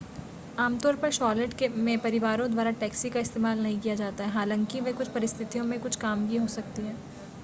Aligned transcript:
आमतौर 0.57 0.95
पर 0.95 1.11
शॉर्लेट 1.11 1.53
में 1.77 1.97
परिवारों 1.99 2.49
द्वारा 2.51 2.71
टैक्सी 2.79 3.09
का 3.09 3.19
इस्तेमाल 3.19 3.59
नहीं 3.59 3.79
किया 3.79 3.95
जाता 3.95 4.23
है 4.23 4.31
हालांकि 4.31 4.81
वे 4.81 4.93
कुछ 4.93 5.07
परिस्थितियों 5.09 5.65
में 5.65 5.79
कुछ 5.79 5.95
काम 5.97 6.27
की 6.27 6.37
हो 6.37 6.47
सकती 6.49 6.81
हैं 6.81 6.97